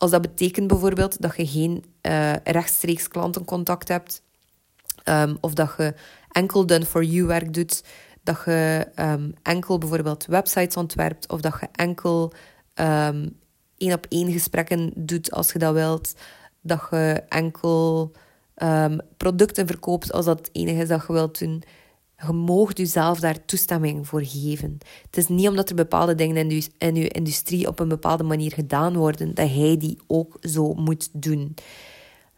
Als 0.00 0.10
dat 0.10 0.22
betekent 0.22 0.66
bijvoorbeeld 0.66 1.20
dat 1.20 1.36
je 1.36 1.46
geen 1.46 1.84
uh, 2.02 2.32
rechtstreeks 2.44 3.08
klantencontact 3.08 3.88
hebt, 3.88 4.22
um, 5.04 5.36
of 5.40 5.54
dat 5.54 5.74
je 5.78 5.94
enkel 6.30 6.66
done-for-you 6.66 7.26
werk 7.26 7.54
doet, 7.54 7.84
dat 8.22 8.42
je 8.44 8.86
um, 8.96 9.34
enkel 9.42 9.78
bijvoorbeeld 9.78 10.26
websites 10.26 10.76
ontwerpt, 10.76 11.28
of 11.28 11.40
dat 11.40 11.56
je 11.60 11.68
enkel 11.72 12.32
um, 12.74 13.38
één 13.76 13.92
op 13.92 14.06
één 14.08 14.32
gesprekken 14.32 14.92
doet 14.94 15.30
als 15.30 15.52
je 15.52 15.58
dat 15.58 15.74
wilt, 15.74 16.14
dat 16.60 16.86
je 16.90 17.22
enkel 17.28 18.12
producten 19.16 19.66
verkoopt 19.66 20.12
als 20.12 20.24
dat 20.24 20.38
het 20.38 20.50
enige 20.52 20.82
is 20.82 20.88
dat 20.88 21.04
je 21.06 21.12
wilt 21.12 21.38
doen 21.38 21.62
je 22.26 22.32
moogt 22.32 22.78
jezelf 22.78 23.20
daar 23.20 23.44
toestemming 23.44 24.06
voor 24.06 24.24
geven. 24.24 24.78
Het 25.02 25.16
is 25.16 25.28
niet 25.28 25.48
omdat 25.48 25.68
er 25.68 25.74
bepaalde 25.74 26.14
dingen 26.14 26.36
in 26.36 26.50
je, 26.50 26.70
in 26.78 27.08
industrie 27.08 27.66
op 27.66 27.78
een 27.78 27.88
bepaalde 27.88 28.22
manier 28.22 28.52
gedaan 28.52 28.96
worden, 28.96 29.34
dat 29.34 29.48
hij 29.48 29.76
die 29.76 29.98
ook 30.06 30.36
zo 30.40 30.74
moet 30.74 31.08
doen. 31.12 31.54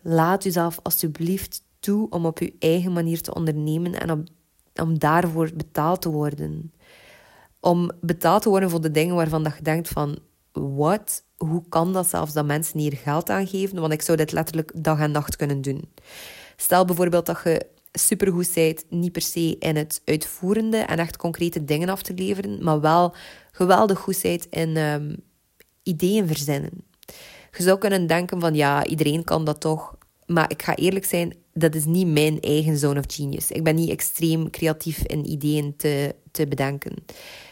Laat 0.00 0.44
jezelf 0.44 0.78
alsjeblieft 0.82 1.62
toe 1.80 2.10
om 2.10 2.26
op 2.26 2.38
je 2.38 2.54
eigen 2.58 2.92
manier 2.92 3.20
te 3.20 3.34
ondernemen 3.34 4.00
en 4.00 4.10
om, 4.10 4.24
om 4.74 4.98
daarvoor 4.98 5.50
betaald 5.54 6.02
te 6.02 6.10
worden. 6.10 6.72
Om 7.60 7.90
betaald 8.00 8.42
te 8.42 8.48
worden 8.48 8.70
voor 8.70 8.80
de 8.80 8.90
dingen 8.90 9.14
waarvan 9.14 9.42
dat 9.42 9.56
je 9.56 9.62
denkt 9.62 9.88
van... 9.88 10.18
Wat? 10.52 11.24
Hoe 11.36 11.62
kan 11.68 11.92
dat 11.92 12.08
zelfs 12.08 12.32
dat 12.32 12.46
mensen 12.46 12.78
hier 12.78 12.96
geld 12.96 13.30
aan 13.30 13.46
geven? 13.46 13.80
Want 13.80 13.92
ik 13.92 14.02
zou 14.02 14.16
dit 14.16 14.32
letterlijk 14.32 14.72
dag 14.74 14.98
en 14.98 15.10
nacht 15.10 15.36
kunnen 15.36 15.60
doen. 15.60 15.90
Stel 16.56 16.84
bijvoorbeeld 16.84 17.26
dat 17.26 17.40
je 17.44 17.66
supergoed 17.92 18.46
zijt, 18.46 18.84
niet 18.88 19.12
per 19.12 19.22
se 19.22 19.56
in 19.58 19.76
het 19.76 20.02
uitvoerende 20.04 20.76
en 20.76 20.98
echt 20.98 21.16
concrete 21.16 21.64
dingen 21.64 21.88
af 21.88 22.02
te 22.02 22.14
leveren, 22.14 22.64
maar 22.64 22.80
wel 22.80 23.14
geweldig 23.52 23.98
goed 23.98 24.16
zijt 24.16 24.46
in 24.50 24.76
um, 24.76 25.16
ideeën 25.82 26.26
verzinnen. 26.26 26.70
Je 27.56 27.62
zou 27.62 27.78
kunnen 27.78 28.06
denken 28.06 28.40
van 28.40 28.54
ja, 28.54 28.86
iedereen 28.86 29.24
kan 29.24 29.44
dat 29.44 29.60
toch. 29.60 29.96
Maar 30.26 30.50
ik 30.50 30.62
ga 30.62 30.76
eerlijk 30.76 31.04
zijn, 31.04 31.34
dat 31.52 31.74
is 31.74 31.84
niet 31.84 32.06
mijn 32.06 32.40
eigen 32.40 32.78
zone 32.78 32.98
of 32.98 33.04
genius. 33.08 33.50
Ik 33.50 33.64
ben 33.64 33.74
niet 33.74 33.90
extreem 33.90 34.50
creatief 34.50 35.02
in 35.06 35.30
ideeën 35.30 35.76
te, 35.76 36.14
te 36.30 36.46
bedenken. 36.46 36.94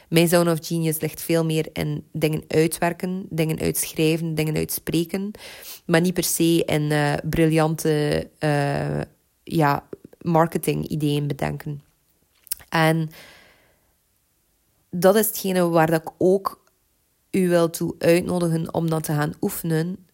Mijn 0.08 0.28
zone 0.28 0.52
of 0.52 0.66
genius 0.66 1.00
ligt 1.00 1.22
veel 1.22 1.44
meer 1.44 1.68
in 1.72 2.04
dingen 2.12 2.42
uitwerken, 2.48 3.26
dingen 3.28 3.60
uitschrijven, 3.60 4.34
dingen 4.34 4.56
uitspreken. 4.56 5.30
Maar 5.86 6.00
niet 6.00 6.14
per 6.14 6.24
se 6.24 6.62
in 6.66 6.82
uh, 6.82 7.12
briljante 7.28 8.28
uh, 8.38 9.00
ja, 9.42 9.88
marketing-ideeën 10.22 11.26
bedenken. 11.26 11.82
En 12.68 13.10
dat 14.90 15.16
is 15.16 15.26
hetgene 15.26 15.68
waar 15.68 15.90
dat 15.90 16.00
ik 16.00 16.10
ook 16.18 16.64
u 17.30 17.48
wil 17.48 17.70
toe 17.70 17.94
uitnodigen 17.98 18.74
om 18.74 18.90
dat 18.90 19.04
te 19.04 19.12
gaan 19.12 19.34
oefenen. 19.40 20.06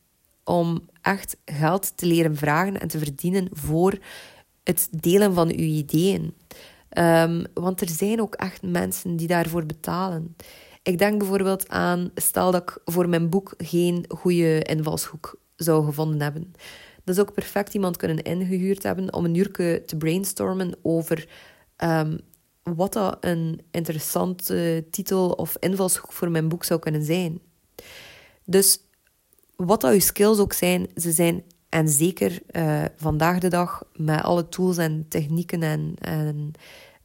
Om 0.45 0.89
echt 1.03 1.37
geld 1.45 1.97
te 1.97 2.07
leren 2.07 2.37
vragen 2.37 2.81
en 2.81 2.89
te 2.89 2.99
verdienen 2.99 3.49
voor 3.53 3.99
het 4.65 4.89
delen 4.91 5.35
van 5.35 5.49
uw 5.49 5.57
ideeën. 5.57 6.35
Um, 6.99 7.45
want 7.55 7.81
er 7.81 7.89
zijn 7.89 8.21
ook 8.21 8.35
echt 8.35 8.63
mensen 8.63 9.17
die 9.17 9.27
daarvoor 9.27 9.67
betalen. 9.67 10.37
Ik 10.83 10.99
denk 10.99 11.19
bijvoorbeeld 11.19 11.69
aan, 11.69 12.11
stel 12.15 12.51
dat 12.51 12.63
ik 12.63 12.79
voor 12.85 13.09
mijn 13.09 13.29
boek 13.29 13.55
geen 13.57 14.05
goede 14.09 14.63
invalshoek 14.63 15.39
zou 15.57 15.85
gevonden 15.85 16.21
hebben. 16.21 16.55
Dat 17.07 17.15
is 17.15 17.21
ook 17.21 17.33
perfect 17.33 17.75
iemand 17.75 17.97
kunnen 17.97 18.23
ingehuurd 18.23 18.83
hebben 18.83 19.13
om 19.15 19.25
een 19.25 19.35
uur 19.35 19.53
te 19.87 19.97
brainstormen 19.99 20.77
over 20.83 21.29
um, 21.85 22.19
wat 22.63 22.93
dat 22.93 23.17
een 23.21 23.61
interessante 23.71 24.85
titel 24.91 25.31
of 25.31 25.57
invalshoek 25.61 26.13
voor 26.13 26.31
mijn 26.31 26.49
boek 26.49 26.65
zou 26.65 26.81
kunnen 26.81 27.03
zijn. 27.03 27.41
Dus 28.45 28.81
wat 29.57 29.81
dat 29.81 29.93
je 29.93 30.01
skills 30.01 30.39
ook 30.39 30.53
zijn, 30.53 30.87
ze 30.97 31.13
zijn 31.13 31.45
en 31.69 31.89
zeker 31.89 32.43
uh, 32.51 32.85
vandaag 32.97 33.39
de 33.39 33.49
dag 33.49 33.83
met 33.93 34.23
alle 34.23 34.49
tools 34.49 34.77
en 34.77 35.07
technieken 35.09 35.63
en, 35.63 36.53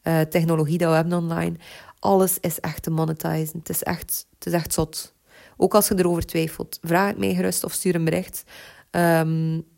uh, 0.03 0.21
technologie 0.21 0.77
dat 0.77 0.89
we 0.89 0.95
hebben 0.95 1.17
online, 1.17 1.55
alles 1.99 2.39
is 2.39 2.59
echt 2.59 2.83
te 2.83 2.89
monetizen. 2.89 3.59
Het 3.59 3.69
is 3.69 3.83
echt, 3.83 4.27
het 4.33 4.45
is 4.45 4.53
echt 4.53 4.73
zot. 4.73 5.13
Ook 5.57 5.75
als 5.75 5.87
je 5.87 5.97
erover 5.97 6.25
twijfelt, 6.25 6.79
vraag 6.81 7.07
het 7.07 7.17
mij 7.17 7.35
gerust 7.35 7.63
of 7.63 7.71
stuur 7.71 7.95
een 7.95 8.05
bericht. 8.05 8.43
Um, 8.91 9.69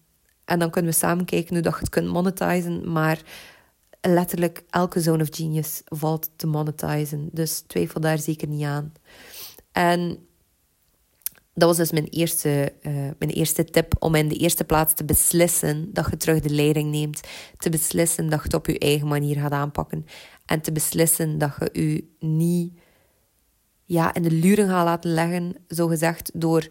en 0.46 0.60
dan 0.60 0.70
kunnen 0.70 0.92
we 0.92 0.98
samen 0.98 1.26
kijken 1.26 1.54
hoe 1.54 1.64
dat 1.64 1.74
je 1.74 1.80
het 1.80 1.90
kunt 1.90 2.08
monetizen. 2.08 2.92
Maar 2.92 3.22
letterlijk 4.02 4.64
elke 4.70 5.02
zone 5.02 5.24
of 5.24 5.28
genius 5.32 5.82
valt 5.86 6.30
te 6.36 6.48
monetizen. 6.48 7.30
Dus 7.32 7.64
twijfel 7.68 8.02
daar 8.02 8.20
zeker 8.20 8.48
niet 8.48 8.64
aan. 8.64 8.94
En 9.72 10.28
dat 11.54 11.68
was 11.68 11.78
dus 11.78 11.92
mijn 11.92 12.08
eerste, 12.08 12.74
uh, 12.82 12.94
mijn 12.94 13.32
eerste 13.32 13.64
tip 13.64 13.96
om 14.00 14.16
in 14.16 14.28
de 14.28 14.36
eerste 14.36 14.64
plaats 14.64 14.94
te 14.94 15.06
beslissen 15.06 15.94
dat 15.94 16.08
je 16.10 16.18
terug 16.18 16.40
de 16.40 16.50
leiding 16.50 16.92
neemt. 16.92 17.22
Te 17.58 17.70
beslissen 17.70 18.30
dat 18.30 18.40
je 18.40 18.46
het 18.46 18.54
op 18.54 18.66
je 18.66 18.80
eigen 18.80 19.08
manier 19.08 19.40
gaat 19.40 19.52
aanpakken. 19.52 20.06
En 20.46 20.62
te 20.62 20.72
beslissen 20.72 21.38
dat 21.38 21.56
je 21.60 21.94
je 21.94 22.08
niet 22.20 22.74
ja, 23.86 24.14
in 24.14 24.24
de 24.24 24.32
luren 24.32 24.68
gaat 24.68 24.86
laten 24.86 25.14
leggen, 25.14 25.56
zo 25.68 25.88
gezegd, 25.88 26.32
door 26.34 26.68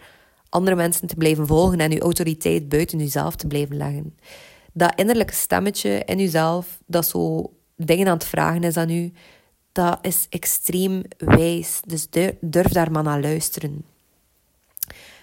andere 0.52 0.76
mensen 0.76 1.06
te 1.06 1.14
blijven 1.14 1.46
volgen 1.46 1.78
en 1.78 1.90
je 1.90 2.00
autoriteit 2.00 2.68
buiten 2.68 2.98
jezelf 2.98 3.36
te 3.36 3.46
blijven 3.46 3.76
leggen. 3.76 4.18
Dat 4.72 4.92
innerlijke 4.96 5.34
stemmetje 5.34 6.02
in 6.04 6.18
jezelf, 6.18 6.78
dat 6.86 7.06
zo 7.06 7.52
dingen 7.76 8.06
aan 8.06 8.14
het 8.14 8.24
vragen 8.24 8.64
is 8.64 8.76
aan 8.76 8.90
u, 8.90 9.12
dat 9.72 9.98
is 10.02 10.26
extreem 10.28 11.02
wijs. 11.18 11.80
Dus 11.86 12.06
durf 12.40 12.72
daar 12.72 12.90
maar 12.90 13.02
naar 13.02 13.20
luisteren. 13.20 13.84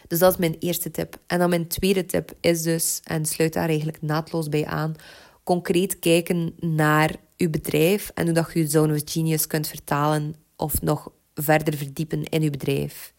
Dus 0.08 0.20
dat 0.20 0.32
is 0.32 0.38
mijn 0.38 0.56
eerste 0.60 0.92
tip. 0.92 1.20
En 1.28 1.40
dan 1.40 1.50
mijn 1.50 1.68
tweede 1.68 2.06
tip 2.06 2.32
is 2.40 2.62
dus, 2.62 3.00
en 3.04 3.26
sluit 3.26 3.54
daar 3.54 3.68
eigenlijk 3.68 4.02
naadloos 4.02 4.50
bij 4.50 4.66
aan, 4.66 4.96
concreet 5.44 6.00
kijken 6.00 6.54
naar 6.60 7.16
uw 7.38 7.50
bedrijf 7.50 8.12
en 8.14 8.26
hoe 8.26 8.34
dat 8.34 8.50
je 8.54 8.60
je 8.60 8.68
zone 8.68 8.94
of 8.94 9.02
genius 9.06 9.48
kunt 9.48 9.68
vertalen 9.68 10.36
of 10.56 10.82
nog 10.82 11.12
verder 11.34 11.78
verdiepen 11.78 12.24
in 12.24 12.42
uw 12.42 12.50
bedrijf. 12.50 13.14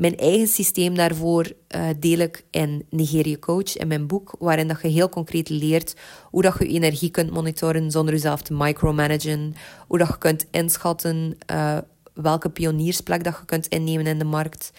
Mijn 0.00 0.16
eigen 0.16 0.46
systeem 0.46 0.94
daarvoor 0.94 1.52
uh, 1.76 1.88
deel 1.98 2.18
ik 2.18 2.44
in 2.50 2.86
Nigeria 2.90 3.36
Coach, 3.36 3.76
in 3.76 3.88
mijn 3.88 4.06
boek, 4.06 4.34
waarin 4.38 4.68
dat 4.68 4.82
je 4.82 4.88
heel 4.88 5.08
concreet 5.08 5.48
leert 5.48 5.96
hoe 6.30 6.42
dat 6.42 6.58
je 6.58 6.66
energie 6.66 7.10
kunt 7.10 7.30
monitoren 7.30 7.90
zonder 7.90 8.14
jezelf 8.14 8.42
te 8.42 8.54
micromanagen, 8.54 9.54
hoe 9.86 9.98
dat 9.98 10.08
je 10.08 10.18
kunt 10.18 10.46
inschatten 10.50 11.36
uh, 11.52 11.78
welke 12.14 12.48
pioniersplek 12.48 13.24
dat 13.24 13.36
je 13.40 13.44
kunt 13.44 13.66
innemen 13.66 14.06
in 14.06 14.18
de 14.18 14.24
markt, 14.24 14.72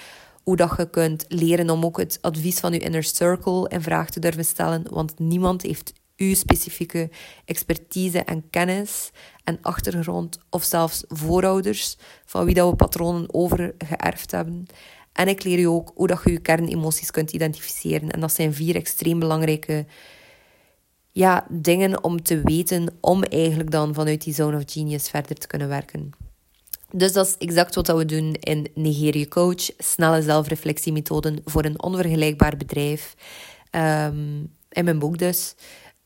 hoe 0.44 0.56
dat 0.56 0.74
je 0.78 0.90
kunt 0.90 1.26
leren 1.28 1.70
om 1.70 1.86
ook 1.86 1.98
het 1.98 2.18
advies 2.22 2.60
van 2.60 2.74
je 2.74 2.80
inner 2.80 3.04
circle 3.04 3.70
in 3.70 3.82
vraag 3.82 4.10
te 4.10 4.20
durven 4.20 4.46
stellen, 4.46 4.84
want 4.90 5.20
niemand 5.20 5.62
heeft 5.62 5.94
uw 6.18 6.34
specifieke 6.34 7.10
expertise 7.46 8.20
en 8.24 8.50
kennis 8.50 9.12
en 9.44 9.58
achtergrond, 9.62 10.38
of 10.50 10.64
zelfs 10.64 11.04
voorouders 11.08 11.98
van 12.26 12.46
wie 12.46 12.56
dat 12.56 12.70
we 12.70 12.76
patronen 12.76 13.34
overgeërfd 13.34 14.32
hebben. 14.32 14.68
En 15.14 15.28
ik 15.28 15.44
leer 15.44 15.60
je 15.60 15.70
ook 15.70 15.92
hoe 15.96 16.08
dat 16.08 16.22
je 16.24 16.32
je 16.32 16.40
kernemoties 16.40 17.12
kunt 17.12 17.32
identificeren. 17.32 18.12
En 18.12 18.20
dat 18.20 18.34
zijn 18.34 18.54
vier 18.54 18.76
extreem 18.76 19.20
belangrijke 19.20 19.86
ja, 21.12 21.46
dingen 21.50 22.04
om 22.04 22.22
te 22.22 22.42
weten 22.44 22.98
om 23.02 23.24
eigenlijk 23.24 23.72
dan 23.72 23.94
vanuit 23.94 24.24
die 24.24 24.34
zone 24.34 24.58
of 24.58 24.64
genius 24.66 25.10
verder 25.10 25.36
te 25.36 25.48
kunnen 25.48 25.68
werken. 25.68 26.10
Dus 26.92 27.14
dat 27.14 27.28
is 27.28 27.38
exact 27.38 27.76
wat 27.76 27.88
we 27.88 28.06
doen 28.06 28.34
in 28.34 28.68
Nigeria 28.74 29.26
Coach. 29.26 29.70
Snelle 29.78 30.22
zelfreflectiemethoden 30.22 31.42
voor 31.46 31.66
een 31.66 31.84
onvergelijkbaar 31.84 32.58
bedrijf. 32.58 33.16
Um, 33.72 34.56
in 34.70 34.86
mijn 34.86 35.00
boek 35.00 35.18
dus. 35.18 35.56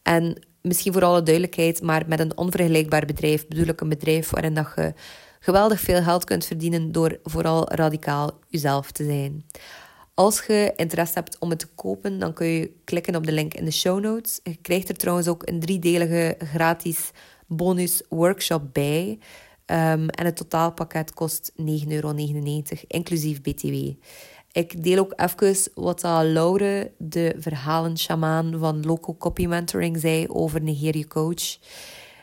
En 0.01 0.45
misschien 0.61 0.93
voor 0.93 1.03
alle 1.03 1.23
duidelijkheid, 1.23 1.81
maar 1.81 2.03
met 2.07 2.19
een 2.19 2.37
onvergelijkbaar 2.37 3.05
bedrijf 3.05 3.47
bedoel 3.47 3.67
ik 3.67 3.81
een 3.81 3.89
bedrijf 3.89 4.29
waarin 4.29 4.53
dat 4.53 4.71
je 4.75 4.93
geweldig 5.45 5.79
veel 5.79 6.03
geld 6.03 6.23
kunt 6.23 6.45
verdienen 6.45 6.91
door 6.91 7.19
vooral 7.23 7.71
radicaal 7.71 8.39
jezelf 8.47 8.91
te 8.91 9.03
zijn. 9.03 9.45
Als 10.13 10.45
je 10.45 10.73
interesse 10.75 11.13
hebt 11.13 11.39
om 11.39 11.49
het 11.49 11.59
te 11.59 11.67
kopen, 11.75 12.19
dan 12.19 12.33
kun 12.33 12.47
je 12.47 12.71
klikken 12.83 13.15
op 13.15 13.25
de 13.25 13.31
link 13.31 13.53
in 13.53 13.65
de 13.65 13.71
show 13.71 13.99
notes. 13.99 14.39
Je 14.43 14.55
krijgt 14.55 14.89
er 14.89 14.95
trouwens 14.95 15.27
ook 15.27 15.47
een 15.47 15.59
driedelige 15.59 16.35
gratis 16.39 17.11
bonus 17.47 18.01
workshop 18.09 18.73
bij. 18.73 19.19
Um, 19.65 20.09
en 20.09 20.25
het 20.25 20.35
totaalpakket 20.35 21.13
kost 21.13 21.51
9,99 21.61 21.65
euro, 21.87 22.13
inclusief 22.87 23.41
BTW. 23.41 23.75
Ik 24.51 24.83
deel 24.83 24.99
ook 24.99 25.13
even 25.15 25.71
wat 25.73 26.03
Laure, 26.03 26.91
de 26.97 27.35
verhalen-shamaan 27.37 28.59
van 28.59 28.85
Local 28.85 29.17
Copy 29.17 29.45
Mentoring, 29.45 29.99
zei 29.99 30.27
over 30.27 30.61
Nigeria 30.61 31.03
Coach. 31.07 31.57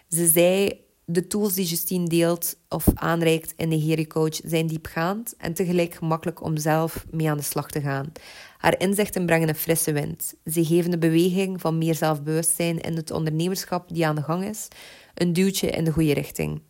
Ze 0.09 0.27
zei, 0.27 0.82
de 1.05 1.27
tools 1.27 1.55
die 1.55 1.65
Justine 1.65 2.09
deelt 2.09 2.57
of 2.69 2.87
aanreikt 2.95 3.55
in 3.57 3.69
Nigeria 3.69 4.07
Coach 4.07 4.41
zijn 4.45 4.67
diepgaand 4.67 5.37
en 5.37 5.55
tegelijk 5.55 5.95
gemakkelijk 5.95 6.43
om 6.43 6.57
zelf 6.57 7.05
mee 7.11 7.31
aan 7.31 7.37
de 7.37 7.43
slag 7.43 7.71
te 7.71 7.81
gaan. 7.81 8.13
Haar 8.59 8.81
inzichten 8.81 9.27
brengen 9.27 9.49
een 9.49 9.55
frisse 9.55 9.93
wind. 9.93 10.35
Ze 10.45 10.65
geven 10.65 10.91
de 10.91 10.99
beweging 10.99 11.61
van 11.61 11.79
meer 11.79 11.95
zelfbewustzijn 11.95 12.81
in 12.81 12.97
het 12.97 13.11
ondernemerschap 13.11 13.89
die 13.89 14.07
aan 14.07 14.15
de 14.15 14.23
gang 14.23 14.45
is, 14.45 14.69
een 15.15 15.33
duwtje 15.33 15.71
in 15.71 15.85
de 15.85 15.93
goede 15.93 16.15
richting. 16.15 16.63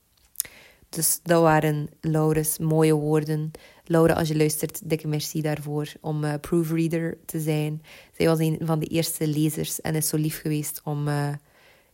Dus 0.89 1.21
dat 1.23 1.43
waren 1.43 1.89
Laura's 2.01 2.59
mooie 2.59 2.95
woorden. 2.95 3.51
Laura, 3.85 4.15
als 4.15 4.29
je 4.29 4.37
luistert, 4.37 4.89
dikke 4.91 5.09
merci 5.09 5.41
daarvoor 5.41 5.93
om 6.01 6.25
uh, 6.25 6.35
proofreader 6.41 7.19
te 7.27 7.41
zijn. 7.41 7.83
Zij 8.17 8.27
was 8.27 8.39
een 8.39 8.59
van 8.63 8.79
de 8.79 8.87
eerste 8.87 9.27
lezers 9.27 9.81
en 9.81 9.95
is 9.95 10.09
zo 10.09 10.17
lief 10.17 10.41
geweest 10.41 10.81
om 10.85 11.09
uh, 11.09 11.29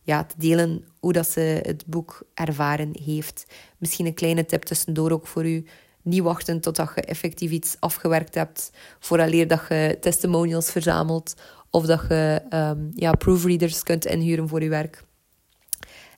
ja, 0.09 0.23
te 0.23 0.35
delen 0.37 0.85
hoe 0.99 1.13
dat 1.13 1.29
ze 1.29 1.59
het 1.61 1.83
boek 1.85 2.21
ervaren 2.33 2.91
heeft. 3.03 3.45
Misschien 3.77 4.05
een 4.05 4.13
kleine 4.13 4.45
tip 4.45 4.63
tussendoor 4.63 5.11
ook 5.11 5.27
voor 5.27 5.45
u. 5.45 5.65
Niet 6.01 6.21
wachten 6.21 6.59
totdat 6.59 6.91
je 6.95 7.01
effectief 7.01 7.51
iets 7.51 7.75
afgewerkt 7.79 8.35
hebt, 8.35 8.71
vooraleer 8.99 9.47
dat 9.47 9.61
je 9.69 9.97
testimonials 10.01 10.71
verzamelt 10.71 11.33
of 11.69 11.85
dat 11.85 12.01
je 12.09 12.41
um, 12.49 12.91
ja, 12.95 13.11
proofreaders 13.11 13.83
kunt 13.83 14.05
inhuren 14.05 14.47
voor 14.47 14.63
je 14.63 14.69
werk. 14.69 15.03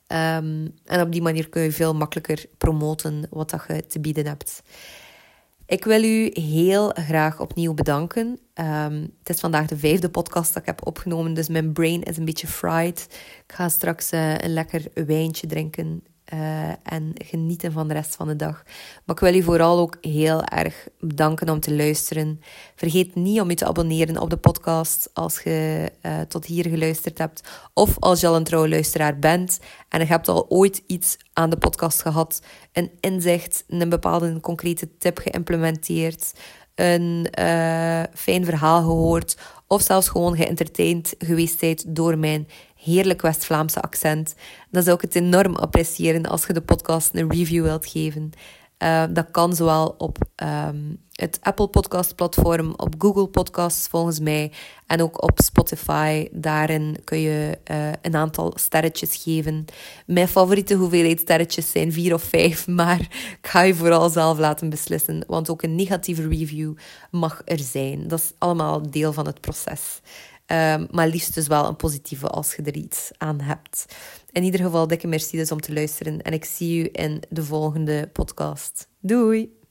Um, 0.08 0.74
en 0.84 1.00
op 1.00 1.12
die 1.12 1.22
manier 1.22 1.48
kun 1.48 1.62
je 1.62 1.72
veel 1.72 1.94
makkelijker 1.94 2.44
promoten 2.58 3.26
wat 3.30 3.50
dat 3.50 3.64
je 3.68 3.86
te 3.86 4.00
bieden 4.00 4.26
hebt. 4.26 4.62
Ik 5.66 5.84
wil 5.84 6.02
u 6.02 6.30
heel 6.32 6.88
graag 6.88 7.40
opnieuw 7.40 7.74
bedanken. 7.74 8.38
Um, 8.54 9.14
het 9.18 9.28
is 9.28 9.40
vandaag 9.40 9.66
de 9.66 9.76
vijfde 9.76 10.10
podcast 10.10 10.52
dat 10.52 10.62
ik 10.62 10.68
heb 10.68 10.86
opgenomen, 10.86 11.34
dus 11.34 11.48
mijn 11.48 11.72
brain 11.72 12.02
is 12.02 12.16
een 12.16 12.24
beetje 12.24 12.46
fried. 12.46 13.08
Ik 13.46 13.54
ga 13.54 13.68
straks 13.68 14.12
uh, 14.12 14.38
een 14.38 14.52
lekker 14.52 14.84
wijntje 15.06 15.46
drinken 15.46 16.02
uh, 16.34 16.68
en 16.68 17.12
genieten 17.14 17.72
van 17.72 17.88
de 17.88 17.94
rest 17.94 18.16
van 18.16 18.28
de 18.28 18.36
dag. 18.36 18.62
Maar 19.04 19.16
ik 19.16 19.22
wil 19.22 19.34
u 19.34 19.42
vooral 19.42 19.78
ook 19.78 19.96
heel 20.00 20.44
erg 20.44 20.88
bedanken 21.00 21.48
om 21.48 21.60
te 21.60 21.74
luisteren. 21.74 22.40
Vergeet 22.76 23.14
niet 23.14 23.40
om 23.40 23.48
je 23.48 23.56
te 23.56 23.66
abonneren 23.66 24.20
op 24.20 24.30
de 24.30 24.36
podcast 24.36 25.10
als 25.12 25.42
je 25.42 25.92
uh, 26.02 26.20
tot 26.20 26.44
hier 26.44 26.68
geluisterd 26.68 27.18
hebt. 27.18 27.48
Of 27.74 27.96
als 27.98 28.20
je 28.20 28.26
al 28.26 28.36
een 28.36 28.44
trouwe 28.44 28.68
luisteraar 28.68 29.18
bent 29.18 29.60
en 29.88 30.00
je 30.00 30.06
hebt 30.06 30.28
al 30.28 30.46
ooit 30.48 30.82
iets 30.86 31.16
aan 31.32 31.50
de 31.50 31.58
podcast 31.58 32.02
gehad. 32.02 32.42
Een 32.72 32.90
inzicht, 33.00 33.64
een 33.68 33.88
bepaalde 33.88 34.40
concrete 34.40 34.96
tip 34.98 35.18
geïmplementeerd. 35.18 36.32
Een 36.74 37.28
uh, 37.38 38.02
fijn 38.14 38.44
verhaal 38.44 38.80
gehoord. 38.80 39.36
Of 39.66 39.82
zelfs 39.82 40.08
gewoon 40.08 40.36
geëntertained 40.36 41.14
geweest 41.18 41.94
door 41.94 42.18
mijn 42.18 42.48
heerlijk 42.84 43.22
West-Vlaamse 43.22 43.80
accent, 43.80 44.34
dan 44.70 44.82
zou 44.82 44.96
ik 44.96 45.02
het 45.02 45.14
enorm 45.14 45.56
appreciëren 45.56 46.26
als 46.26 46.46
je 46.46 46.52
de 46.52 46.60
podcast 46.60 47.14
een 47.14 47.30
review 47.30 47.64
wilt 47.64 47.86
geven. 47.86 48.32
Uh, 48.82 49.04
dat 49.10 49.30
kan 49.30 49.54
zowel 49.54 49.94
op 49.98 50.18
um, 50.42 50.98
het 51.12 51.38
Apple 51.42 51.68
Podcast 51.68 52.14
platform, 52.14 52.74
op 52.76 52.94
Google 52.98 53.26
Podcasts 53.26 53.88
volgens 53.88 54.20
mij 54.20 54.52
en 54.86 55.02
ook 55.02 55.22
op 55.22 55.38
Spotify. 55.44 56.28
Daarin 56.32 56.96
kun 57.04 57.18
je 57.18 57.58
uh, 57.70 57.88
een 58.02 58.16
aantal 58.16 58.52
sterretjes 58.54 59.22
geven. 59.22 59.64
Mijn 60.06 60.28
favoriete 60.28 60.74
hoeveelheid 60.74 61.20
sterretjes 61.20 61.70
zijn 61.70 61.92
vier 61.92 62.14
of 62.14 62.22
vijf, 62.22 62.66
maar 62.80 63.00
ik 63.00 63.38
ga 63.42 63.60
je 63.60 63.74
vooral 63.74 64.08
zelf 64.08 64.38
laten 64.38 64.70
beslissen, 64.70 65.24
want 65.26 65.50
ook 65.50 65.62
een 65.62 65.74
negatieve 65.74 66.28
review 66.28 66.74
mag 67.10 67.42
er 67.44 67.58
zijn. 67.58 68.08
Dat 68.08 68.18
is 68.18 68.32
allemaal 68.38 68.90
deel 68.90 69.12
van 69.12 69.26
het 69.26 69.40
proces. 69.40 70.00
Um, 70.52 70.86
maar 70.90 71.08
liefst 71.08 71.34
dus 71.34 71.46
wel 71.46 71.66
een 71.66 71.76
positieve 71.76 72.28
als 72.28 72.54
je 72.54 72.62
er 72.62 72.76
iets 72.76 73.10
aan 73.18 73.40
hebt. 73.40 73.84
In 74.30 74.42
ieder 74.42 74.60
geval, 74.60 74.86
dikke 74.86 75.06
merci 75.06 75.36
dus 75.36 75.52
om 75.52 75.60
te 75.60 75.72
luisteren. 75.72 76.22
En 76.22 76.32
ik 76.32 76.44
zie 76.44 76.84
u 76.84 76.88
in 76.92 77.22
de 77.28 77.44
volgende 77.44 78.08
podcast. 78.12 78.88
Doei! 79.00 79.61